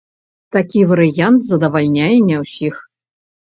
Такі 0.55 0.79
варыянт 0.91 1.39
задавальняе 1.49 2.09
не 2.31 2.41
ўсіх. 2.47 2.75